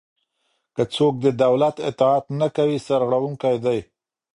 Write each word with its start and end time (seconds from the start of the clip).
که 0.75 0.83
څوک 0.95 1.13
د 1.25 1.27
دولت 1.43 1.75
اطاعت 1.89 2.25
نه 2.39 2.47
کوي 2.55 2.77
سرغړونکی 2.87 3.55
دی. 3.65 3.79